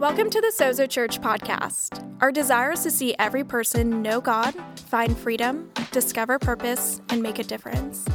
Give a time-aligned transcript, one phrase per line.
[0.00, 2.02] Welcome to the Sozo Church podcast.
[2.22, 7.38] Our desire is to see every person know God, find freedom, discover purpose, and make
[7.38, 8.06] a difference.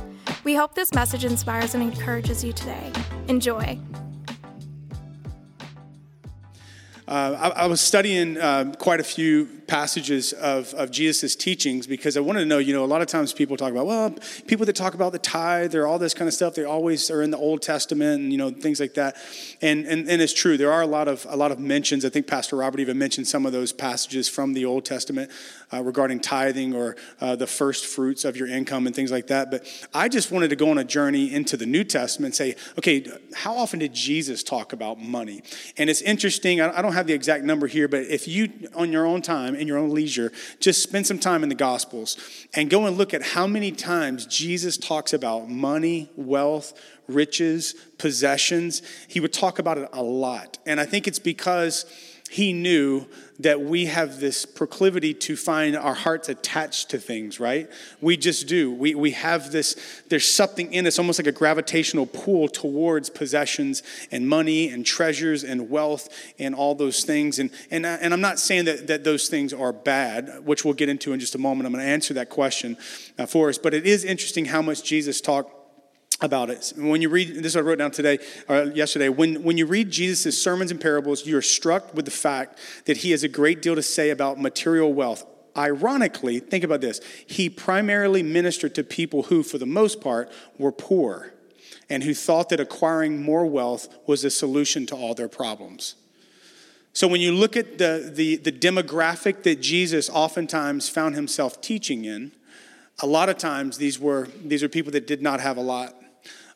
[0.43, 2.91] We hope this message inspires and encourages you today.
[3.27, 3.77] Enjoy.
[7.07, 12.17] Uh, I, I, was studying uh, quite a few passages of, of Jesus' teachings because
[12.17, 14.15] I wanted to know, you know, a lot of times people talk about, well,
[14.47, 17.21] people that talk about the tithe or all this kind of stuff, they always are
[17.21, 19.15] in the Old Testament and, you know, things like that.
[19.61, 20.57] And, and, and it's true.
[20.57, 22.05] There are a lot of, a lot of mentions.
[22.05, 25.31] I think Pastor Robert even mentioned some of those passages from the Old Testament
[25.73, 29.51] uh, regarding tithing or uh, the first fruits of your income and things like that.
[29.51, 32.55] But I just wanted to go on a journey into the New Testament and say,
[32.77, 35.41] okay, how often did Jesus talk about money?
[35.77, 36.61] And it's interesting.
[36.61, 39.67] I don't have the exact number here, but if you, on your own time, in
[39.67, 42.17] your own leisure, just spend some time in the Gospels
[42.53, 46.73] and go and look at how many times Jesus talks about money, wealth,
[47.07, 48.81] riches, possessions.
[49.07, 50.57] He would talk about it a lot.
[50.65, 51.85] And I think it's because
[52.29, 53.05] he knew
[53.39, 57.69] that we have this proclivity to find our hearts attached to things, right?
[58.01, 58.71] We just do.
[58.71, 59.75] We, we have this,
[60.07, 65.43] there's something in us, almost like a gravitational pull towards possessions and money and treasures
[65.43, 66.09] and wealth
[66.39, 67.37] and all those things.
[67.37, 70.89] And, and, and I'm not saying that, that those things are bad, which we'll get
[70.89, 71.67] into in just a moment.
[71.67, 72.77] I'm going to answer that question
[73.19, 73.57] uh, for us.
[73.57, 75.54] But it is interesting how much Jesus talked
[76.21, 76.73] about it.
[76.77, 79.09] When you read this, I wrote down today or yesterday.
[79.09, 83.11] When when you read Jesus' sermons and parables, you're struck with the fact that he
[83.11, 85.25] has a great deal to say about material wealth.
[85.57, 90.71] Ironically, think about this: he primarily ministered to people who, for the most part, were
[90.71, 91.33] poor,
[91.89, 95.95] and who thought that acquiring more wealth was a solution to all their problems.
[96.93, 102.05] So when you look at the, the, the demographic that Jesus oftentimes found himself teaching
[102.05, 102.31] in,
[102.99, 105.93] a lot of times these were these are people that did not have a lot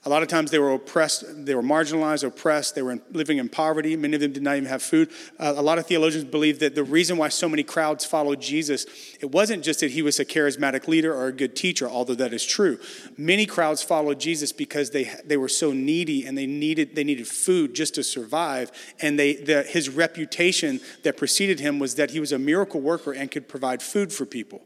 [0.06, 3.50] a lot of times they were oppressed, they were marginalized, oppressed, they were living in
[3.50, 3.98] poverty.
[3.98, 5.12] Many of them did not even have food.
[5.38, 8.86] Uh, a lot of theologians believe that the reason why so many crowds followed Jesus,
[9.20, 12.32] it wasn't just that he was a charismatic leader or a good teacher, although that
[12.32, 12.80] is true.
[13.18, 17.28] Many crowds followed Jesus because they, they were so needy and they needed, they needed
[17.28, 18.72] food just to survive.
[19.02, 23.12] And they, the, his reputation that preceded him was that he was a miracle worker
[23.12, 24.62] and could provide food for people.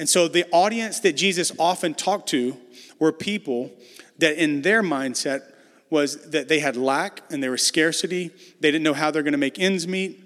[0.00, 2.56] And so the audience that Jesus often talked to
[2.98, 3.70] were people
[4.18, 5.42] that in their mindset
[5.90, 8.30] was that they had lack and there was scarcity.
[8.60, 10.22] They didn't know how they're going to make ends meet.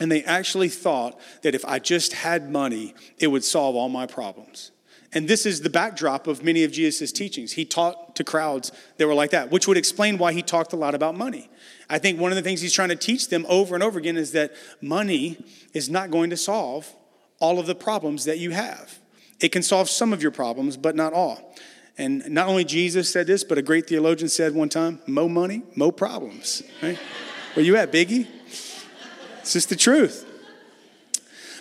[0.00, 4.06] And they actually thought that if I just had money, it would solve all my
[4.06, 4.72] problems.
[5.12, 7.52] And this is the backdrop of many of Jesus' teachings.
[7.52, 10.76] He taught to crowds that were like that, which would explain why he talked a
[10.76, 11.48] lot about money.
[11.88, 14.16] I think one of the things he's trying to teach them over and over again
[14.16, 15.38] is that money
[15.72, 16.92] is not going to solve
[17.38, 18.98] all of the problems that you have.
[19.40, 21.54] It can solve some of your problems, but not all.
[21.96, 25.62] And not only Jesus said this, but a great theologian said one time, mo money,
[25.76, 26.62] mo problems.
[26.82, 26.98] Right?
[27.54, 28.26] Where you at, Biggie?
[29.40, 30.26] It's just the truth.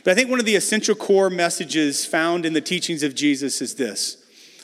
[0.04, 3.62] But I think one of the essential core messages found in the teachings of Jesus
[3.62, 4.18] is this.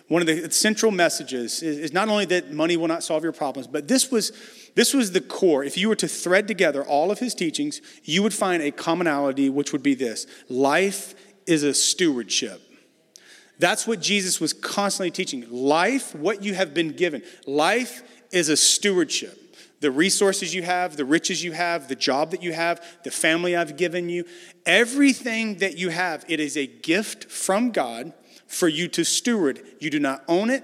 [0.07, 3.67] One of the central messages is not only that money will not solve your problems,
[3.67, 4.31] but this was,
[4.73, 5.63] this was the core.
[5.63, 9.49] If you were to thread together all of his teachings, you would find a commonality,
[9.49, 11.13] which would be this life
[11.45, 12.59] is a stewardship.
[13.59, 15.45] That's what Jesus was constantly teaching.
[15.51, 19.37] Life, what you have been given, life is a stewardship.
[19.81, 23.55] The resources you have, the riches you have, the job that you have, the family
[23.55, 24.25] I've given you,
[24.65, 28.13] everything that you have, it is a gift from God
[28.47, 29.61] for you to steward.
[29.79, 30.63] You do not own it,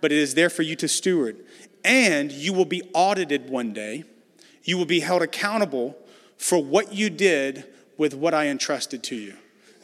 [0.00, 1.44] but it is there for you to steward.
[1.84, 4.04] And you will be audited one day.
[4.64, 5.96] You will be held accountable
[6.36, 7.64] for what you did
[7.96, 9.34] with what I entrusted to you.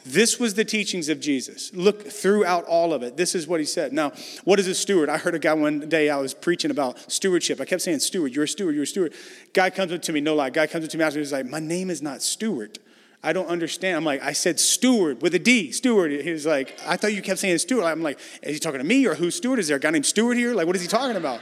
[0.05, 1.73] This was the teachings of Jesus.
[1.73, 3.17] Look throughout all of it.
[3.17, 3.91] This is what he said.
[3.91, 4.11] Now,
[4.43, 5.09] what is a steward?
[5.09, 7.59] I heard a guy one day, I was preaching about stewardship.
[7.59, 9.13] I kept saying, Steward, you're a steward, you're a steward.
[9.53, 10.51] Guy comes up to me, no lie.
[10.51, 12.77] Guy comes up to me after, he's like, My name is not Stewart.
[13.23, 13.97] I don't understand.
[13.97, 16.11] I'm like, I said steward with a D, steward.
[16.11, 17.85] He was like, I thought you kept saying steward.
[17.85, 19.57] I'm like, is he talking to me or who's steward?
[19.57, 20.53] Is there a guy named Stewart here?
[20.53, 21.41] Like, what is he talking about?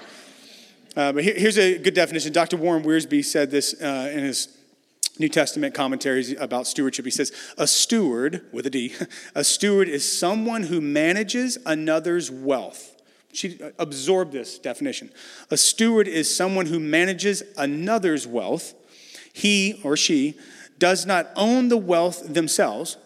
[0.95, 2.31] Uh, but here, here's a good definition.
[2.31, 2.55] Dr.
[2.55, 4.47] Warren Wiersbe said this uh, in his
[5.19, 7.05] New Testament commentaries about stewardship.
[7.05, 8.93] He says, A steward, with a D,
[9.35, 13.01] a steward is someone who manages another's wealth.
[13.31, 15.11] She absorbed this definition.
[15.49, 18.73] A steward is someone who manages another's wealth.
[19.33, 20.35] He or she
[20.77, 22.97] does not own the wealth themselves,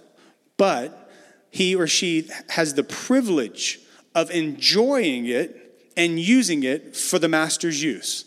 [0.58, 1.10] but
[1.50, 3.80] he or she has the privilege
[4.14, 8.26] of enjoying it and using it for the master's use.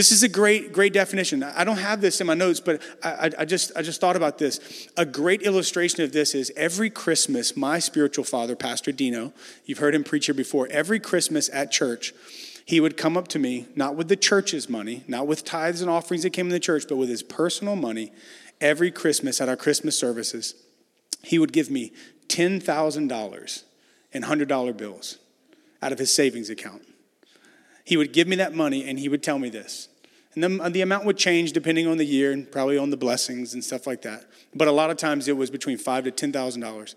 [0.00, 1.42] This is a great, great definition.
[1.42, 4.38] I don't have this in my notes, but I, I, just, I just thought about
[4.38, 4.88] this.
[4.96, 9.34] A great illustration of this is every Christmas, my spiritual father, Pastor Dino,
[9.66, 12.14] you've heard him preach here before, every Christmas at church,
[12.64, 15.90] he would come up to me, not with the church's money, not with tithes and
[15.90, 18.10] offerings that came in the church, but with his personal money
[18.58, 20.54] every Christmas at our Christmas services.
[21.22, 21.92] He would give me
[22.28, 23.62] $10,000
[24.12, 25.18] in $100 bills
[25.82, 26.86] out of his savings account.
[27.84, 29.88] He would give me that money and he would tell me this.
[30.34, 33.52] And the, the amount would change depending on the year and probably on the blessings
[33.52, 34.26] and stuff like that.
[34.54, 36.94] But a lot of times it was between five to ten thousand dollars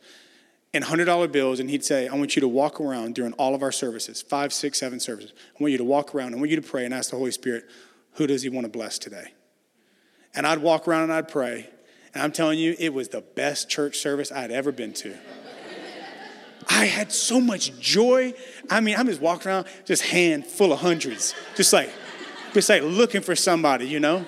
[0.71, 3.55] in hundred dollar bills, and he'd say, "I want you to walk around during all
[3.55, 5.33] of our services, five, six, seven services.
[5.59, 6.33] I want you to walk around.
[6.33, 7.65] I want you to pray and ask the Holy Spirit,
[8.13, 9.33] who does He want to bless today?"
[10.35, 11.69] And I'd walk around and I'd pray,
[12.13, 15.15] and I'm telling you, it was the best church service I'd ever been to.
[16.69, 18.33] I had so much joy.
[18.69, 21.91] I mean, I'm just walking around, just hand full of hundreds, just like,
[22.53, 24.25] just like looking for somebody, you know?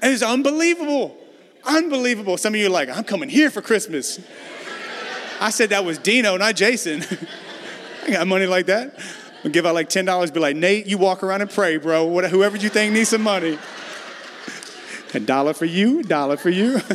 [0.00, 1.16] And it's unbelievable.
[1.64, 2.36] Unbelievable.
[2.36, 4.20] Some of you are like, I'm coming here for Christmas.
[5.40, 7.04] I said that was Dino, not Jason.
[8.06, 8.98] I got money like that.
[9.44, 12.08] I'll give out like $10, be like, Nate, you walk around and pray, bro.
[12.28, 13.58] whoever you think needs some money.
[15.14, 16.80] A dollar for you, dollar for you.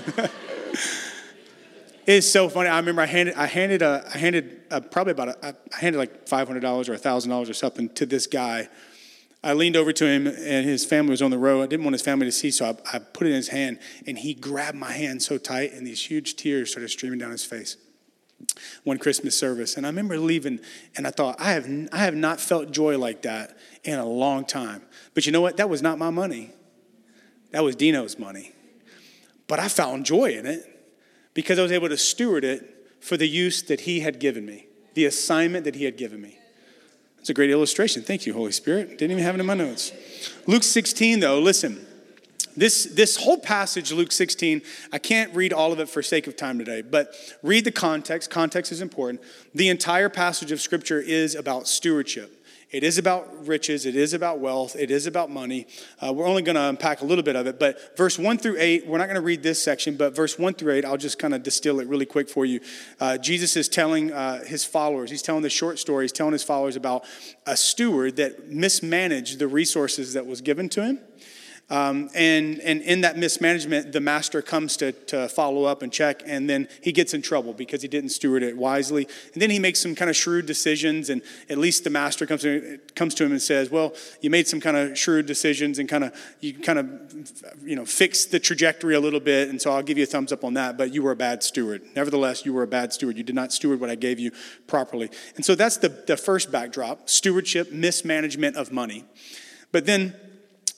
[2.06, 2.68] It's so funny.
[2.68, 6.00] I remember I handed, I handed, a, I handed a, probably about, a, I handed
[6.00, 6.50] like $500
[6.90, 8.68] or $1,000 or something to this guy.
[9.44, 11.64] I leaned over to him and his family was on the road.
[11.64, 13.80] I didn't want his family to see, so I, I put it in his hand
[14.08, 17.44] and he grabbed my hand so tight and these huge tears started streaming down his
[17.44, 17.76] face.
[18.86, 19.76] One Christmas service.
[19.76, 20.62] And I remember leaving
[20.96, 24.46] and I thought, I have, I have not felt joy like that in a long
[24.46, 24.82] time.
[25.14, 25.58] But you know what?
[25.58, 26.52] That was not my money.
[27.52, 28.54] That was Dino's money.
[29.48, 30.64] But I found joy in it
[31.34, 34.68] because I was able to steward it for the use that He had given me,
[34.94, 36.40] the assignment that He had given me.
[37.24, 38.02] It's a great illustration.
[38.02, 38.98] Thank you, Holy Spirit.
[38.98, 39.94] Didn't even have it in my notes.
[40.46, 41.86] Luke 16, though, listen.
[42.58, 44.62] This, this whole passage, Luke 16,
[44.92, 48.30] I can't read all of it for sake of time today, but read the context.
[48.30, 49.22] Context is important.
[49.56, 52.43] The entire passage of Scripture is about stewardship.
[52.74, 53.86] It is about riches.
[53.86, 54.76] It is about wealth.
[54.76, 55.68] It is about money.
[56.02, 58.56] Uh, we're only going to unpack a little bit of it, but verse 1 through
[58.58, 61.20] 8, we're not going to read this section, but verse 1 through 8, I'll just
[61.20, 62.62] kind of distill it really quick for you.
[63.00, 66.44] Uh, Jesus is telling uh, his followers, he's telling the short story, he's telling his
[66.44, 67.06] followers about
[67.46, 71.00] a steward that mismanaged the resources that was given to him.
[71.70, 76.22] Um, and, and in that mismanagement, the master comes to, to follow up and check,
[76.26, 79.08] and then he gets in trouble because he didn't steward it wisely.
[79.34, 82.42] And then he makes some kind of shrewd decisions, and at least the master comes
[82.42, 85.88] to, comes to him and says, Well, you made some kind of shrewd decisions and
[85.88, 86.88] kind of, you kind of,
[87.64, 90.32] you know, fixed the trajectory a little bit, and so I'll give you a thumbs
[90.32, 91.82] up on that, but you were a bad steward.
[91.96, 93.18] Nevertheless, you were a bad steward.
[93.18, 94.32] You did not steward what I gave you
[94.68, 95.10] properly.
[95.38, 99.06] And so that's the, the first backdrop stewardship, mismanagement of money.
[99.72, 100.16] But then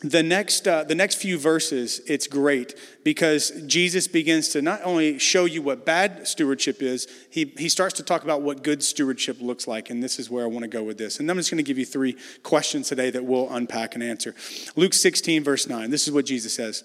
[0.09, 5.19] the next, uh, the next few verses, it's great because Jesus begins to not only
[5.19, 9.37] show you what bad stewardship is, he, he starts to talk about what good stewardship
[9.39, 9.89] looks like.
[9.89, 11.19] And this is where I want to go with this.
[11.19, 14.35] And I'm just going to give you three questions today that we'll unpack and answer.
[14.75, 16.83] Luke 16, verse 9, this is what Jesus says.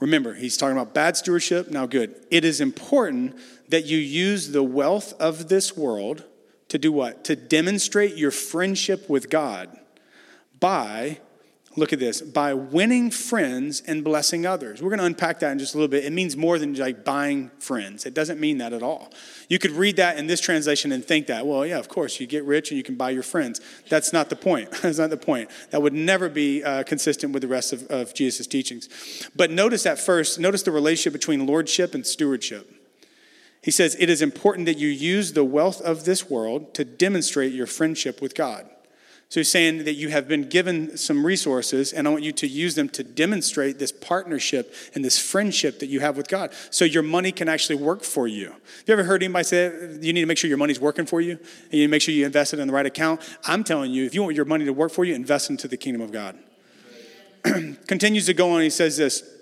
[0.00, 1.70] Remember, he's talking about bad stewardship.
[1.70, 2.14] Now, good.
[2.30, 3.36] It is important
[3.68, 6.24] that you use the wealth of this world
[6.68, 7.24] to do what?
[7.24, 9.78] To demonstrate your friendship with God
[10.60, 11.20] by
[11.76, 14.80] Look at this by winning friends and blessing others.
[14.80, 16.04] We're going to unpack that in just a little bit.
[16.04, 19.12] It means more than like buying friends, it doesn't mean that at all.
[19.48, 22.26] You could read that in this translation and think that, well, yeah, of course, you
[22.26, 23.60] get rich and you can buy your friends.
[23.88, 24.70] That's not the point.
[24.82, 25.50] That's not the point.
[25.70, 29.28] That would never be uh, consistent with the rest of, of Jesus' teachings.
[29.34, 32.70] But notice at first, notice the relationship between lordship and stewardship.
[33.62, 37.52] He says, It is important that you use the wealth of this world to demonstrate
[37.52, 38.68] your friendship with God.
[39.28, 42.46] So he's saying that you have been given some resources, and I want you to
[42.46, 46.52] use them to demonstrate this partnership and this friendship that you have with God.
[46.70, 48.50] So your money can actually work for you.
[48.50, 51.20] Have you ever heard anybody say you need to make sure your money's working for
[51.20, 51.32] you?
[51.32, 53.20] And you need to make sure you invest it in the right account?
[53.44, 55.76] I'm telling you, if you want your money to work for you, invest into the
[55.76, 56.38] kingdom of God.
[57.86, 59.33] Continues to go on, he says this.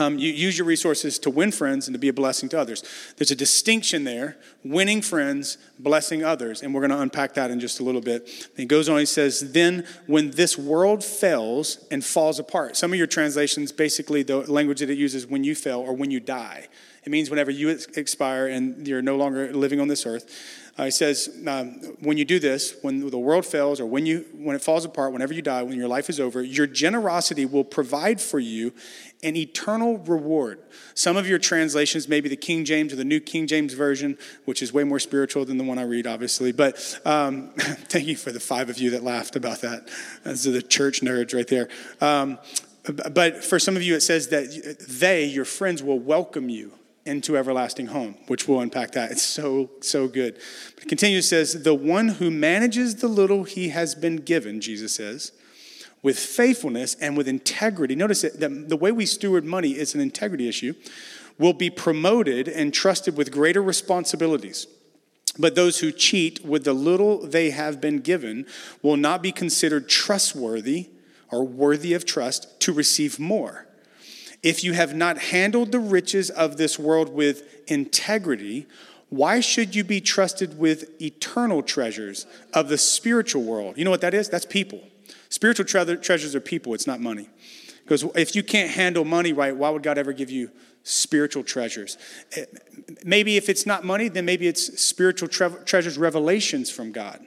[0.00, 2.82] Um, you use your resources to win friends and to be a blessing to others.
[3.18, 6.62] There's a distinction there winning friends, blessing others.
[6.62, 8.28] And we're going to unpack that in just a little bit.
[8.56, 12.98] he goes on, he says, Then when this world fails and falls apart, some of
[12.98, 16.68] your translations, basically, the language that it uses when you fail or when you die.
[17.04, 20.30] It means whenever you expire and you're no longer living on this earth.
[20.78, 24.24] Uh, he says, um, when you do this, when the world fails or when, you,
[24.34, 27.64] when it falls apart, whenever you die, when your life is over, your generosity will
[27.64, 28.72] provide for you
[29.22, 30.60] an eternal reward.
[30.94, 34.62] Some of your translations, maybe the King James or the New King James Version, which
[34.62, 36.52] is way more spiritual than the one I read, obviously.
[36.52, 39.88] But um, thank you for the five of you that laughed about that.
[40.24, 41.68] Those are the church nerds right there.
[42.00, 42.38] Um,
[43.12, 46.72] but for some of you, it says that they, your friends, will welcome you
[47.04, 49.10] into everlasting home, which we'll unpack that.
[49.10, 50.38] It's so, so good.
[50.74, 54.94] But it continues, says, The one who manages the little he has been given, Jesus
[54.94, 55.32] says,
[56.02, 57.94] with faithfulness and with integrity.
[57.94, 60.74] Notice that the way we steward money is an integrity issue,
[61.38, 64.66] will be promoted and trusted with greater responsibilities.
[65.38, 68.46] But those who cheat with the little they have been given
[68.82, 70.90] will not be considered trustworthy
[71.30, 73.66] or worthy of trust to receive more.
[74.42, 78.66] If you have not handled the riches of this world with integrity,
[79.08, 83.76] why should you be trusted with eternal treasures of the spiritual world?
[83.78, 84.28] You know what that is?
[84.28, 84.82] That's people.
[85.28, 87.28] Spiritual tre- treasures are people, it's not money.
[87.82, 90.50] Because if you can't handle money right, why would God ever give you
[90.84, 91.98] spiritual treasures?
[92.36, 92.44] Eh,
[93.04, 97.20] maybe if it's not money, then maybe it's spiritual tre- treasures, revelations from God.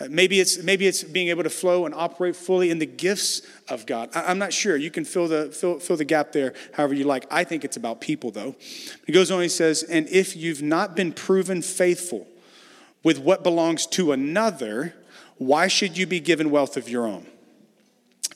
[0.00, 3.42] Uh, maybe it's, maybe it's being able to flow and operate fully in the gifts
[3.68, 4.08] of God.
[4.14, 4.76] I, am not sure.
[4.76, 7.26] You can fill the, fill, fill the gap there however you like.
[7.30, 8.56] I think it's about people, though.
[9.06, 12.26] He goes on, he says, And if you've not been proven faithful
[13.02, 14.94] with what belongs to another,
[15.40, 17.26] why should you be given wealth of your own?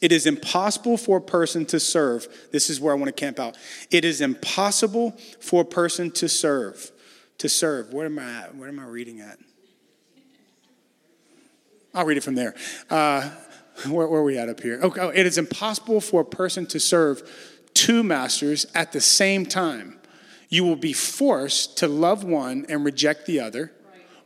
[0.00, 2.26] It is impossible for a person to serve.
[2.50, 3.58] This is where I want to camp out.
[3.90, 6.90] It is impossible for a person to serve.
[7.38, 7.92] To serve.
[7.92, 8.56] Where am I at?
[8.56, 9.38] Where am I reading at?
[11.92, 12.54] I'll read it from there.
[12.88, 13.28] Uh,
[13.87, 14.80] where, where, are we at up here?
[14.82, 17.23] Okay, oh, it is impossible for a person to serve
[17.75, 19.99] two masters at the same time.
[20.49, 23.73] You will be forced to love one and reject the other.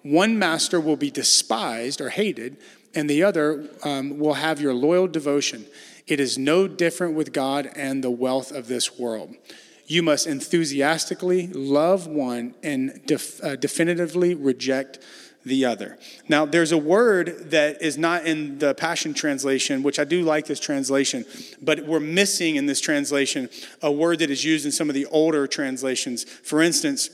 [0.02, 2.56] One master will be despised or hated,
[2.94, 5.66] and the other um, will have your loyal devotion.
[6.06, 9.34] It is no different with God and the wealth of this world.
[9.86, 14.98] You must enthusiastically love one and def- uh, definitively reject
[15.44, 15.98] the other.
[16.28, 20.46] Now, there's a word that is not in the Passion Translation, which I do like
[20.46, 21.24] this translation,
[21.60, 23.48] but we're missing in this translation
[23.80, 26.24] a word that is used in some of the older translations.
[26.24, 27.08] For instance,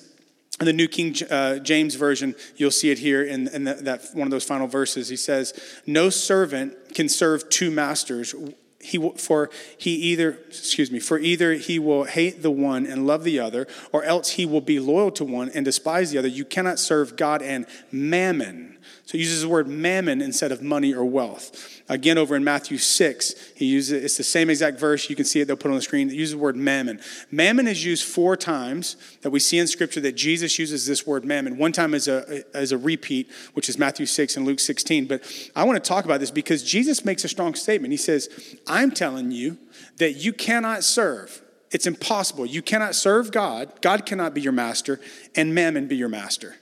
[0.61, 4.11] in the New King uh, James Version, you'll see it here in, in the, that
[4.13, 5.09] one of those final verses.
[5.09, 5.53] He says,
[5.87, 8.35] No servant can serve two masters.
[8.79, 13.07] He will, for he either excuse me for either he will hate the one and
[13.07, 16.29] love the other or else he will be loyal to one and despise the other.
[16.29, 18.74] You cannot serve god and mammon
[19.05, 21.83] so he uses the word mammon instead of money or wealth.
[21.89, 25.11] Again, over in Matthew 6, he uses it's the same exact verse.
[25.11, 26.09] You can see it, they'll put it on the screen.
[26.09, 27.01] It uses the word mammon.
[27.31, 31.25] Mammon is used four times that we see in Scripture that Jesus uses this word
[31.25, 31.59] mammon.
[31.59, 35.07] One time as a, as a repeat, which is Matthew 6 and Luke 16.
[35.07, 37.93] But I want to talk about this because Jesus makes a strong statement.
[37.93, 39.59] He says, I'm telling you
[39.99, 41.43] that you cannot serve.
[41.71, 42.47] It's impossible.
[42.47, 45.01] You cannot serve God, God cannot be your master,
[45.35, 46.57] and mammon be your master.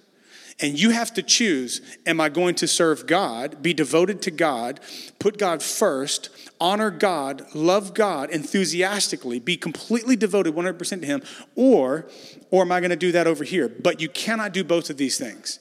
[0.60, 4.80] And you have to choose am I going to serve God, be devoted to God,
[5.18, 6.28] put God first,
[6.60, 11.22] honor God, love God enthusiastically, be completely devoted 100% to Him,
[11.56, 12.08] or,
[12.50, 13.68] or am I going to do that over here?
[13.68, 15.58] But you cannot do both of these things.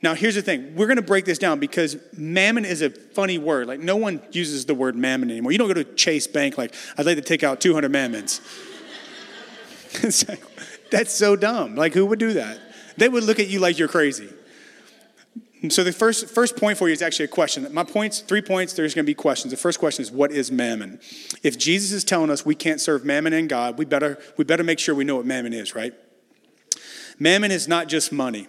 [0.00, 0.76] Now, here's the thing.
[0.76, 3.66] We're going to break this down because mammon is a funny word.
[3.66, 5.50] Like, no one uses the word mammon anymore.
[5.50, 8.40] You don't go to Chase Bank like, I'd like to take out 200 mammons.
[10.90, 11.74] that's so dumb.
[11.74, 12.60] Like, who would do that?
[12.98, 14.28] They would look at you like you're crazy.
[15.70, 17.66] So the first, first point for you is actually a question.
[17.72, 19.52] My points, three points, there's going to be questions.
[19.52, 21.00] The first question is, what is mammon?
[21.42, 24.62] If Jesus is telling us we can't serve mammon and God, we better, we better
[24.62, 25.94] make sure we know what mammon is, right?
[27.18, 28.46] Mammon is not just money.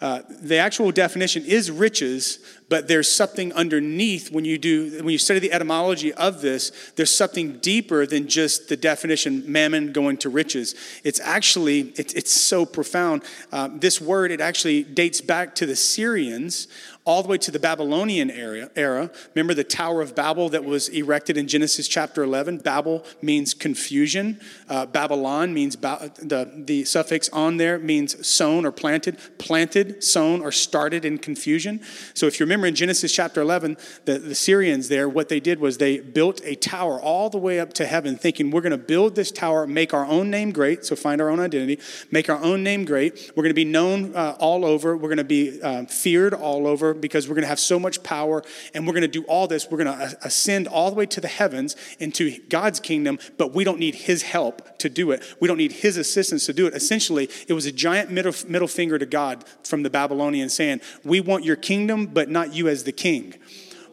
[0.00, 2.38] Uh, the actual definition is riches,
[2.68, 6.92] but there's something underneath when you do when you study the etymology of this.
[6.94, 10.76] There's something deeper than just the definition mammon going to riches.
[11.02, 13.24] It's actually it's, it's so profound.
[13.50, 16.68] Uh, this word it actually dates back to the Syrians
[17.08, 19.10] all the way to the Babylonian era, era.
[19.34, 22.58] Remember the Tower of Babel that was erected in Genesis chapter 11?
[22.58, 24.38] Babel means confusion.
[24.68, 29.16] Uh, Babylon means, ba- the, the suffix on there means sown or planted.
[29.38, 31.80] Planted, sown, or started in confusion.
[32.12, 35.60] So if you remember in Genesis chapter 11, the, the Syrians there, what they did
[35.60, 38.76] was they built a tower all the way up to heaven, thinking we're going to
[38.76, 42.42] build this tower, make our own name great, so find our own identity, make our
[42.42, 43.32] own name great.
[43.34, 44.94] We're going to be known uh, all over.
[44.94, 48.02] We're going to be uh, feared all over because we're going to have so much
[48.02, 48.42] power
[48.74, 49.68] and we're going to do all this.
[49.70, 53.64] We're going to ascend all the way to the heavens into God's kingdom, but we
[53.64, 55.22] don't need his help to do it.
[55.40, 56.74] We don't need his assistance to do it.
[56.74, 61.20] Essentially, it was a giant middle, middle finger to God from the Babylonians saying, We
[61.20, 63.34] want your kingdom, but not you as the king.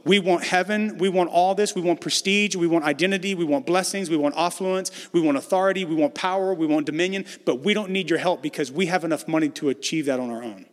[0.05, 0.99] We want heaven.
[0.99, 1.73] We want all this.
[1.73, 2.55] We want prestige.
[2.55, 3.33] We want identity.
[3.33, 4.09] We want blessings.
[4.09, 4.91] We want affluence.
[5.11, 5.83] We want authority.
[5.83, 6.53] We want power.
[6.53, 7.25] We want dominion.
[7.43, 10.29] But we don't need your help because we have enough money to achieve that on
[10.29, 10.67] our own.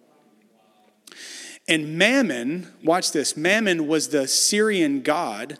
[1.68, 5.58] And Mammon, watch this, Mammon was the Syrian god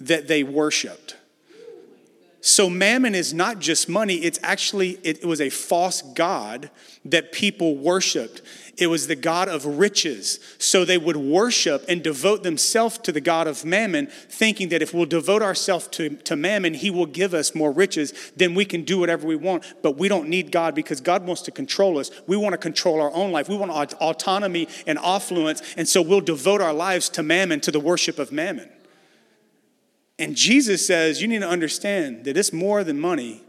[0.00, 1.16] that they worshiped.
[2.46, 6.68] So mammon is not just money, it's actually, it was a false God
[7.06, 8.42] that people worshiped.
[8.76, 10.40] It was the God of riches.
[10.58, 14.92] So they would worship and devote themselves to the God of mammon, thinking that if
[14.92, 18.82] we'll devote ourselves to, to mammon, he will give us more riches, then we can
[18.82, 19.64] do whatever we want.
[19.80, 22.10] But we don't need God because God wants to control us.
[22.26, 23.48] We want to control our own life.
[23.48, 25.62] We want autonomy and affluence.
[25.78, 28.68] And so we'll devote our lives to mammon, to the worship of mammon.
[30.18, 33.42] And Jesus says, you need to understand that it's more than money.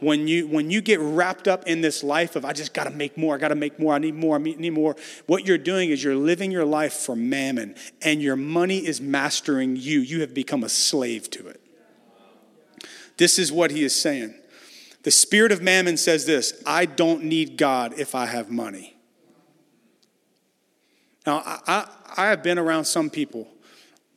[0.00, 2.90] When you, when you get wrapped up in this life of, I just got to
[2.90, 4.96] make more, I got to make more, I need more, I need more,
[5.26, 9.76] what you're doing is you're living your life for mammon, and your money is mastering
[9.76, 10.00] you.
[10.00, 11.60] You have become a slave to it.
[13.18, 14.34] This is what he is saying.
[15.02, 18.96] The spirit of mammon says this I don't need God if I have money.
[21.26, 23.48] Now, I, I, I have been around some people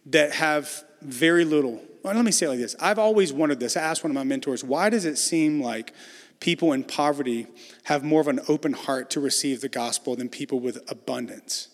[0.05, 3.77] that have very little well, let me say it like this I've always wondered this.
[3.77, 5.93] I asked one of my mentors, why does it seem like
[6.39, 7.47] people in poverty
[7.85, 11.69] have more of an open heart to receive the gospel than people with abundance?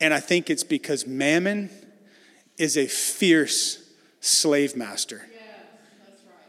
[0.00, 1.70] And I think it's because mammon
[2.56, 3.84] is a fierce
[4.20, 5.26] slave master.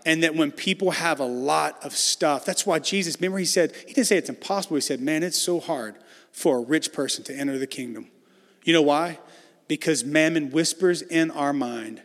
[0.03, 3.75] And that when people have a lot of stuff, that's why Jesus, remember, he said,
[3.88, 4.75] he didn't say it's impossible.
[4.75, 5.96] He said, man, it's so hard
[6.32, 8.08] for a rich person to enter the kingdom.
[8.63, 9.20] You know why?
[9.68, 12.01] Because mammon whispers in our mind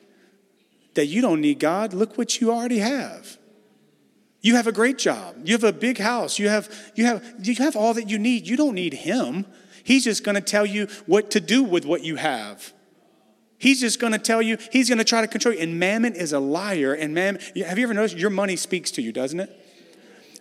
[0.96, 1.94] that you don't need God.
[1.94, 3.38] Look what you already have.
[4.42, 5.36] You have a great job.
[5.44, 6.38] You have a big house.
[6.38, 8.46] You have, you have, you have all that you need.
[8.46, 9.46] You don't need Him.
[9.82, 12.72] He's just going to tell you what to do with what you have.
[13.58, 15.60] He's just going to tell you, he's going to try to control you.
[15.60, 16.92] And mammon is a liar.
[16.92, 19.50] And mammon, have you ever noticed your money speaks to you, doesn't it?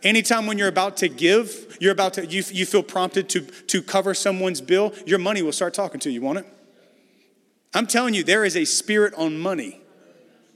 [0.03, 3.81] Anytime when you're about to give, you're about to, you, you feel prompted to, to
[3.81, 6.45] cover someone's bill, your money will start talking to you, won't it?
[7.73, 9.81] I'm telling you, there is a spirit on money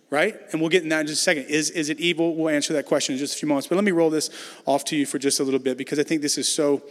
[0.09, 0.35] right?
[0.51, 1.45] And we'll get in that in just a second.
[1.45, 2.35] Is, is it evil?
[2.35, 3.67] We'll answer that question in just a few moments.
[3.67, 4.29] But let me roll this
[4.65, 6.81] off to you for just a little bit because I think this is so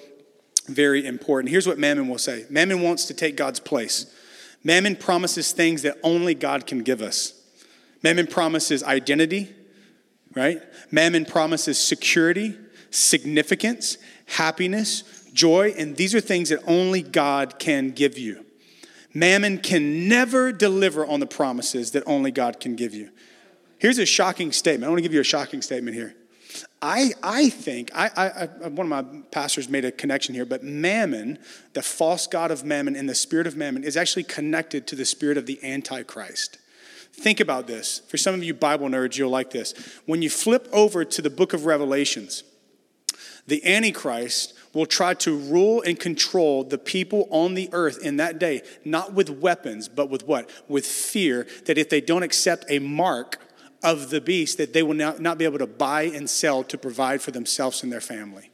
[0.67, 1.51] very important.
[1.51, 4.15] Here's what Mammon will say Mammon wants to take God's place.
[4.65, 7.35] Mammon promises things that only God can give us.
[8.03, 9.55] Mammon promises identity,
[10.35, 10.61] right?
[10.91, 12.57] Mammon promises security,
[12.91, 18.45] significance, happiness, joy, and these are things that only God can give you.
[19.15, 23.11] Mammon can never deliver on the promises that only God can give you.
[23.79, 24.85] Here's a shocking statement.
[24.85, 26.15] I want to give you a shocking statement here.
[26.81, 31.39] I, I think, I, I, one of my pastors made a connection here, but mammon,
[31.75, 35.05] the false god of mammon and the spirit of mammon, is actually connected to the
[35.05, 36.59] spirit of the Antichrist.
[37.13, 38.01] Think about this.
[38.09, 39.75] For some of you Bible nerds, you'll like this.
[40.07, 42.45] When you flip over to the book of Revelations,
[43.47, 48.39] the Antichrist will try to rule and control the people on the earth in that
[48.39, 50.51] day, not with weapons, but with what?
[50.69, 53.39] With fear that if they don't accept a mark
[53.83, 56.77] of the beast, that they will not, not be able to buy and sell to
[56.77, 58.51] provide for themselves and their family.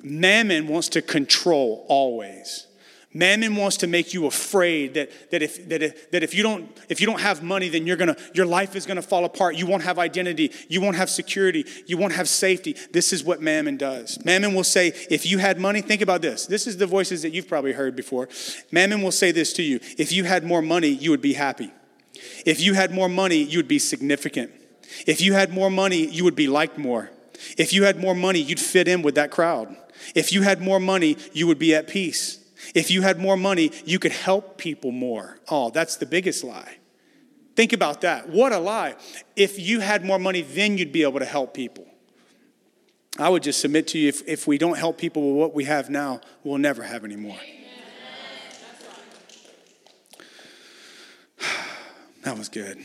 [0.00, 2.67] Mammon wants to control always.
[3.14, 6.70] Mammon wants to make you afraid that, that, if, that, if, that if, you don't,
[6.90, 9.56] if you don't have money, then you're gonna, your life is going to fall apart.
[9.56, 10.52] You won't have identity.
[10.68, 11.64] You won't have security.
[11.86, 12.76] You won't have safety.
[12.92, 14.22] This is what Mammon does.
[14.26, 16.46] Mammon will say, if you had money, think about this.
[16.46, 18.28] This is the voices that you've probably heard before.
[18.70, 21.72] Mammon will say this to you if you had more money, you would be happy.
[22.44, 24.52] If you had more money, you would be significant.
[25.06, 27.10] If you had more money, you would be liked more.
[27.56, 29.74] If you had more money, you'd fit in with that crowd.
[30.14, 32.44] If you had more money, you would be at peace.
[32.74, 35.38] If you had more money, you could help people more.
[35.48, 36.78] Oh, that's the biggest lie.
[37.56, 38.28] Think about that.
[38.28, 38.94] What a lie.
[39.34, 41.86] If you had more money, then you'd be able to help people.
[43.18, 45.64] I would just submit to you if, if we don't help people with what we
[45.64, 47.38] have now, we'll never have any more.
[52.22, 52.84] That was good.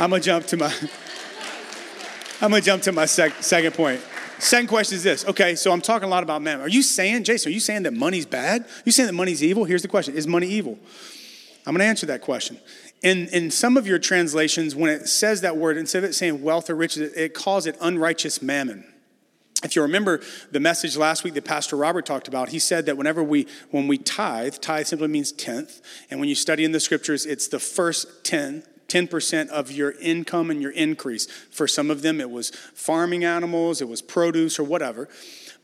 [0.00, 0.74] I'm gonna jump to my
[2.40, 4.00] I'm gonna jump to my sec- second point.
[4.40, 5.26] Second question is this.
[5.26, 6.60] Okay, so I'm talking a lot about men.
[6.60, 8.62] Are you saying, Jason, are you saying that money's bad?
[8.62, 9.64] Are you saying that money's evil?
[9.64, 10.78] Here's the question Is money evil?
[11.66, 12.58] I'm going to answer that question.
[13.02, 16.42] In, in some of your translations, when it says that word, instead of it saying
[16.42, 18.84] wealth or riches, it calls it unrighteous mammon.
[19.62, 22.96] If you remember the message last week that Pastor Robert talked about, he said that
[22.96, 25.82] whenever we, when we tithe, tithe simply means tenth.
[26.10, 30.50] And when you study in the scriptures, it's the first ten 10% of your income
[30.50, 31.26] and your increase.
[31.26, 35.08] For some of them, it was farming animals, it was produce, or whatever.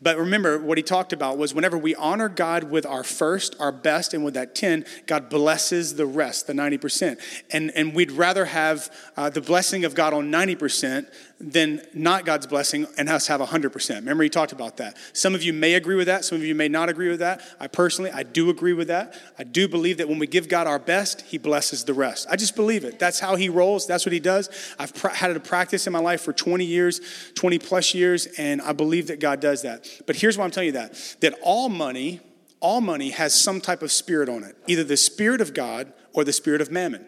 [0.03, 3.73] But remember, what he talked about was whenever we honor God with our first, our
[3.73, 7.19] best, and with that 10, God blesses the rest, the 90%.
[7.51, 12.47] And, and we'd rather have uh, the blessing of God on 90% than not God's
[12.47, 13.97] blessing and us have 100%.
[13.97, 14.97] Remember, he talked about that.
[15.13, 16.25] Some of you may agree with that.
[16.25, 17.43] Some of you may not agree with that.
[17.61, 19.15] I personally, I do agree with that.
[19.39, 22.27] I do believe that when we give God our best, he blesses the rest.
[22.31, 22.99] I just believe it.
[22.99, 23.87] That's how he rolls.
[23.87, 24.49] That's what he does.
[24.79, 27.01] I've pr- had a practice in my life for 20 years,
[27.35, 29.87] 20 plus years, and I believe that God does that.
[30.07, 32.21] But here's why I'm telling you that that all money,
[32.61, 36.25] all money has some type of spirit on it, either the spirit of God or
[36.25, 37.07] the spirit of mammon.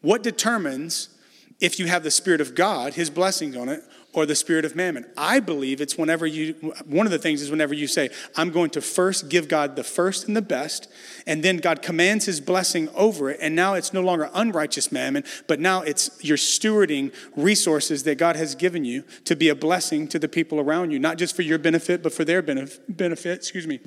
[0.00, 1.10] What determines
[1.60, 3.82] if you have the spirit of God, his blessings on it,
[4.14, 5.04] or the spirit of mammon.
[5.16, 6.54] I believe it's whenever you,
[6.86, 9.84] one of the things is whenever you say, I'm going to first give God the
[9.84, 10.88] first and the best,
[11.26, 15.24] and then God commands his blessing over it, and now it's no longer unrighteous mammon,
[15.46, 20.08] but now it's you're stewarding resources that God has given you to be a blessing
[20.08, 23.66] to the people around you, not just for your benefit, but for their benefit, excuse
[23.66, 23.78] me.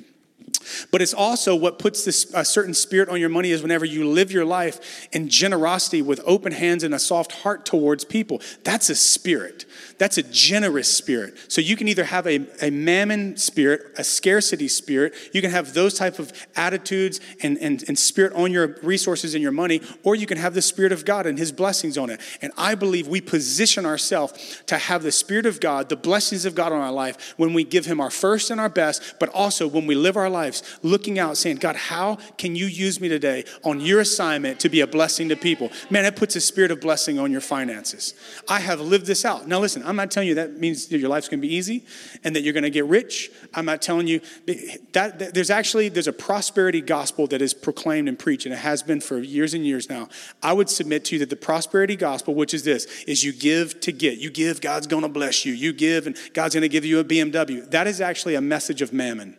[0.90, 4.08] But it's also what puts this a certain spirit on your money is whenever you
[4.08, 8.40] live your life in generosity with open hands and a soft heart towards people.
[8.64, 9.64] That's a spirit.
[10.02, 11.34] That's a generous spirit.
[11.46, 15.14] So you can either have a, a mammon spirit, a scarcity spirit.
[15.32, 19.42] You can have those type of attitudes and, and, and spirit on your resources and
[19.44, 22.20] your money, or you can have the spirit of God and his blessings on it.
[22.40, 26.56] And I believe we position ourselves to have the spirit of God, the blessings of
[26.56, 29.68] God on our life when we give him our first and our best, but also
[29.68, 33.44] when we live our lives looking out, saying, God, how can you use me today
[33.62, 35.70] on your assignment to be a blessing to people?
[35.90, 38.14] Man, it puts a spirit of blessing on your finances.
[38.48, 39.46] I have lived this out.
[39.46, 41.84] Now, listen, not telling you that means your life's going to be easy
[42.24, 43.30] and that you're going to get rich.
[43.54, 48.08] I'm not telling you that, that there's actually there's a prosperity gospel that is proclaimed
[48.08, 50.08] and preached, and it has been for years and years now.
[50.42, 53.80] I would submit to you that the prosperity gospel, which is this, is you give
[53.80, 54.18] to get.
[54.18, 55.52] You give, God's going to bless you.
[55.52, 57.68] You give, and God's going to give you a BMW.
[57.70, 59.36] That is actually a message of mammon.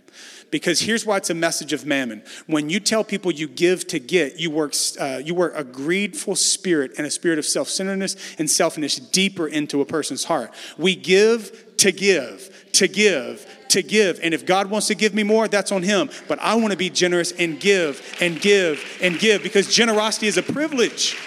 [0.54, 2.22] Because here's why it's a message of mammon.
[2.46, 6.36] When you tell people you give to get, you work, uh, you work a greedful
[6.36, 10.54] spirit and a spirit of self centeredness and selfishness deeper into a person's heart.
[10.78, 14.20] We give to give, to give, to give.
[14.22, 16.12] And if God wants to give me more, that's on Him.
[16.28, 20.38] But I want to be generous and give and give and give because generosity is
[20.38, 21.18] a privilege.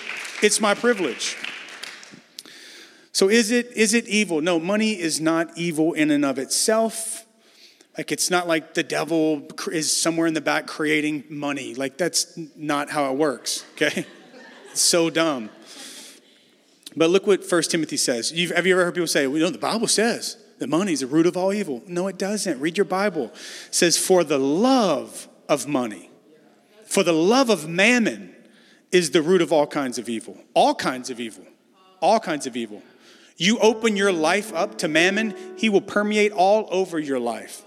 [0.40, 1.36] It's my privilege.
[3.10, 4.40] So is it is it evil?
[4.40, 7.25] No, money is not evil in and of itself.
[7.96, 11.74] Like, it's not like the devil is somewhere in the back creating money.
[11.74, 14.06] Like, that's not how it works, okay?
[14.70, 15.48] It's so dumb.
[16.94, 18.30] But look what First Timothy says.
[18.30, 20.92] You've, have you ever heard people say, well, you know, the Bible says that money
[20.92, 21.82] is the root of all evil?
[21.86, 22.60] No, it doesn't.
[22.60, 23.30] Read your Bible.
[23.34, 26.10] It says, for the love of money,
[26.84, 28.34] for the love of mammon
[28.92, 30.36] is the root of all kinds of evil.
[30.52, 31.44] All kinds of evil.
[32.00, 32.82] All kinds of evil.
[33.38, 37.62] You open your life up to mammon, he will permeate all over your life.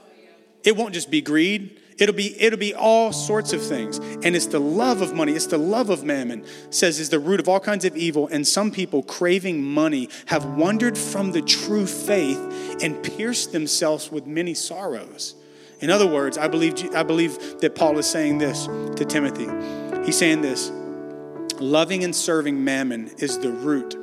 [0.63, 1.80] It won't just be greed.
[2.00, 3.98] It'll be, it'll be all sorts of things.
[3.98, 7.39] And it's the love of money, it's the love of mammon, says is the root
[7.39, 8.28] of all kinds of evil.
[8.28, 12.39] And some people craving money have wandered from the true faith
[12.82, 15.36] and pierced themselves with many sorrows.
[15.82, 19.48] In other words, I believe, I believe that Paul is saying this to Timothy.
[20.06, 20.72] He's saying this
[21.60, 23.95] loving and serving mammon is the root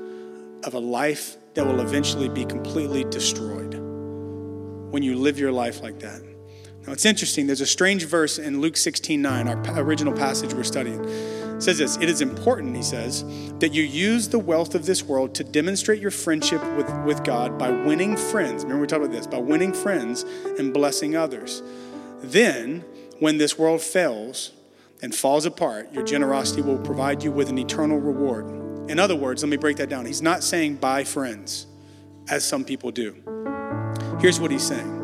[0.64, 3.74] of a life that will eventually be completely destroyed
[4.92, 6.35] when you live your life like that.
[6.86, 10.62] Now it's interesting, there's a strange verse in Luke 16 9, our original passage we're
[10.62, 11.04] studying.
[11.04, 13.24] It says this It is important, he says,
[13.58, 17.58] that you use the wealth of this world to demonstrate your friendship with, with God
[17.58, 18.62] by winning friends.
[18.62, 20.22] Remember, we talked about this by winning friends
[20.58, 21.60] and blessing others.
[22.20, 22.84] Then,
[23.18, 24.52] when this world fails
[25.02, 28.46] and falls apart, your generosity will provide you with an eternal reward.
[28.88, 30.06] In other words, let me break that down.
[30.06, 31.66] He's not saying buy friends,
[32.28, 33.16] as some people do.
[34.20, 34.95] Here's what he's saying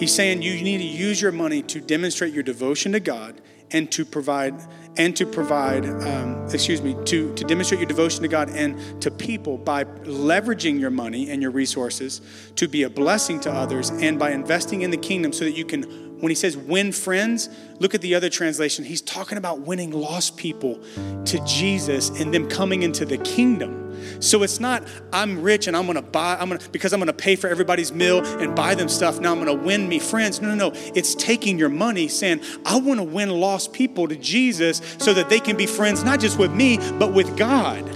[0.00, 3.38] He's saying you need to use your money to demonstrate your devotion to God
[3.70, 4.54] and to provide
[4.96, 9.10] and to provide um, excuse me to, to demonstrate your devotion to god and to
[9.10, 12.20] people by leveraging your money and your resources
[12.56, 15.64] to be a blessing to others and by investing in the kingdom so that you
[15.64, 19.90] can when he says win friends look at the other translation he's talking about winning
[19.90, 20.78] lost people
[21.24, 23.80] to jesus and them coming into the kingdom
[24.20, 27.36] so it's not I'm rich and I'm gonna buy, I'm gonna because I'm gonna pay
[27.36, 29.20] for everybody's meal and buy them stuff.
[29.20, 30.40] Now I'm gonna win me friends.
[30.40, 30.72] No, no, no.
[30.94, 35.40] It's taking your money, saying, I wanna win lost people to Jesus so that they
[35.40, 37.86] can be friends, not just with me, but with God.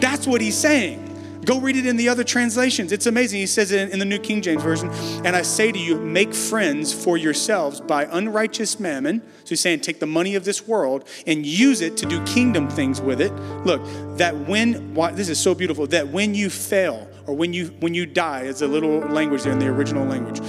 [0.00, 1.01] That's what he's saying.
[1.44, 2.92] Go read it in the other translations.
[2.92, 3.40] It's amazing.
[3.40, 4.90] He says it in the New King James Version.
[5.24, 9.20] And I say to you, make friends for yourselves by unrighteous mammon.
[9.44, 12.68] So he's saying, take the money of this world and use it to do kingdom
[12.68, 13.32] things with it.
[13.64, 13.82] Look,
[14.18, 18.06] that when, this is so beautiful, that when you fail or when you when you
[18.06, 20.40] die, it's a little language there in the original language.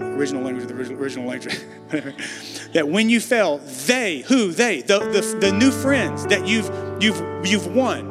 [0.00, 1.58] Original language, the original, original language.
[2.72, 6.68] that when you fail, they, who, they, the, the, the new friends that you've
[7.02, 8.09] you've you've won,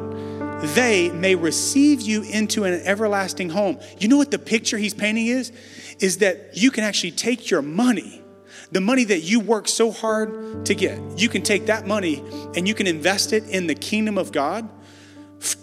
[0.62, 3.78] they may receive you into an everlasting home.
[3.98, 5.52] You know what the picture he's painting is?
[6.00, 8.22] Is that you can actually take your money,
[8.70, 12.22] the money that you work so hard to get, you can take that money
[12.54, 14.68] and you can invest it in the kingdom of God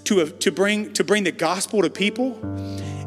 [0.05, 2.39] to, to, bring, to bring the gospel to people,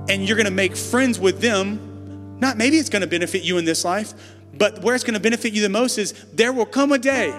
[0.08, 2.38] and you're to make friends with them.
[2.38, 4.14] Not maybe it's to benefit you in this life,
[4.56, 7.30] but where it's to benefit you the most is there will come a day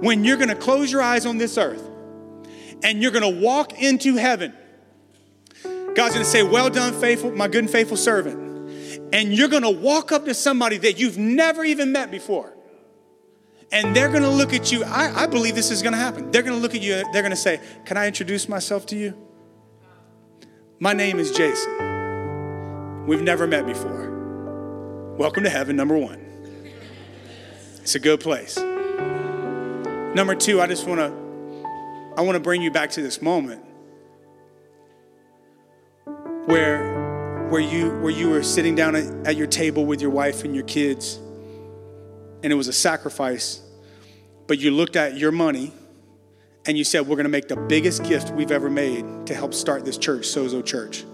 [0.00, 1.91] when you're to close your eyes on this earth
[2.82, 4.52] and you're going to walk into heaven.
[5.62, 8.40] God's going to say, Well done, faithful, my good and faithful servant.
[9.12, 12.56] And you're going to walk up to somebody that you've never even met before.
[13.70, 14.84] And they're going to look at you.
[14.84, 16.30] I, I believe this is going to happen.
[16.30, 17.02] They're going to look at you.
[17.12, 19.16] They're going to say, Can I introduce myself to you?
[20.78, 23.06] My name is Jason.
[23.06, 25.14] We've never met before.
[25.18, 26.20] Welcome to heaven, number one.
[27.82, 28.56] It's a good place.
[30.14, 31.21] Number two, I just want to
[32.16, 33.64] I want to bring you back to this moment
[36.46, 40.44] where where you where you were sitting down at, at your table with your wife
[40.44, 41.16] and your kids
[42.42, 43.62] and it was a sacrifice
[44.46, 45.72] but you looked at your money
[46.66, 49.54] and you said we're going to make the biggest gift we've ever made to help
[49.54, 51.04] start this church sozo church.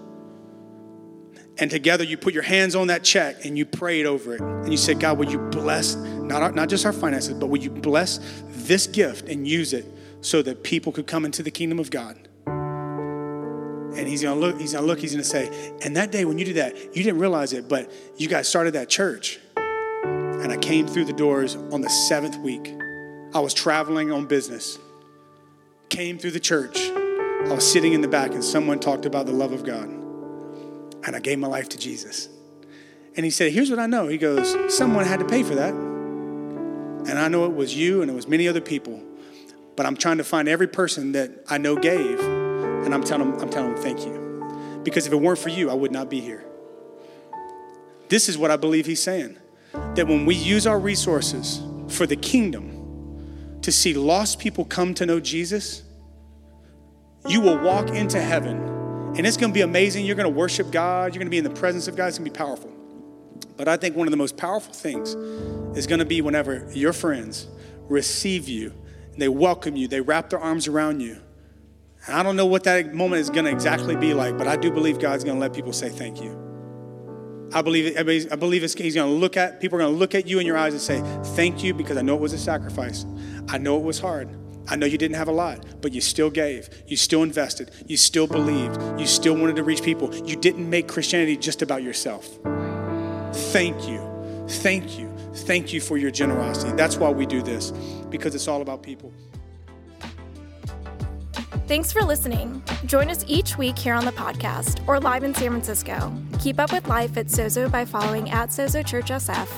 [1.61, 4.41] And together you put your hands on that check and you prayed over it.
[4.41, 7.61] And you said god will you bless not, our, not just our finances but will
[7.61, 9.85] you bless this gift and use it
[10.21, 14.73] so that people could come into the kingdom of god and he's gonna look he's
[14.73, 17.53] gonna look he's gonna say and that day when you did that you didn't realize
[17.53, 21.91] it but you guys started that church and i came through the doors on the
[21.91, 22.75] seventh week
[23.35, 24.79] i was traveling on business
[25.89, 29.33] came through the church i was sitting in the back and someone talked about the
[29.33, 29.99] love of god
[31.05, 32.29] and I gave my life to Jesus.
[33.17, 34.09] And he said, Here's what I know.
[34.09, 35.73] He goes, Someone had to pay for that.
[35.73, 39.03] And I know it was you and it was many other people.
[39.79, 42.19] But I'm trying to find every person that I know gave.
[42.19, 44.81] And I'm telling them, I'm telling them thank you.
[44.83, 46.45] Because if it weren't for you, I would not be here.
[48.09, 49.37] This is what I believe he's saying.
[49.95, 55.07] That when we use our resources for the kingdom to see lost people come to
[55.07, 55.85] know Jesus,
[57.29, 58.57] you will walk into heaven
[59.17, 60.05] and it's to be amazing.
[60.05, 61.15] You're to worship God.
[61.15, 62.09] You're to be in the presence of God.
[62.09, 62.73] It's to be powerful.
[63.57, 65.15] But I think one of the most powerful things
[65.79, 67.47] is to be whenever your friends
[67.89, 68.73] receive you,
[69.21, 71.19] they welcome you, they wrap their arms around you.
[72.07, 74.57] And I don't know what that moment is going to exactly be like, but I
[74.57, 76.49] do believe God's going to let people say thank you.
[77.53, 80.27] I believe I believe He's going to look at people are going to look at
[80.27, 81.01] you in your eyes and say
[81.35, 83.07] thank you because I know it was a sacrifice.
[83.49, 84.29] I know it was hard.
[84.71, 86.69] I know you didn't have a lot, but you still gave.
[86.87, 87.71] You still invested.
[87.87, 88.79] You still believed.
[89.01, 90.15] You still wanted to reach people.
[90.15, 92.27] You didn't make Christianity just about yourself.
[93.33, 94.47] Thank you.
[94.47, 95.08] Thank you.
[95.43, 96.73] Thank you for your generosity.
[96.73, 97.71] That's why we do this,
[98.11, 99.13] because it's all about people.
[101.67, 102.63] Thanks for listening.
[102.87, 106.13] Join us each week here on the podcast or live in San Francisco.
[106.41, 109.49] Keep up with life at Sozo by following at Sozo Church SF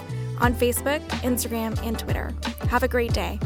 [0.41, 2.35] on Facebook, Instagram, and Twitter.
[2.69, 3.39] Have a great day.